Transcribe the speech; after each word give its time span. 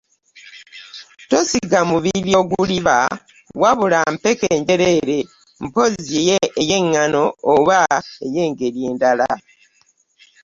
Tosiga 1.29 1.79
mubiri 1.89 2.31
oguliba, 2.41 2.95
wabula 3.61 3.99
mpeke 4.13 4.49
njereere, 4.59 5.17
mpozzi 5.63 6.17
ya 6.27 6.37
ŋŋaano, 6.83 7.23
oba 7.53 7.79
ya 8.35 8.43
ngeri 8.51 8.83
ndala. 8.95 9.27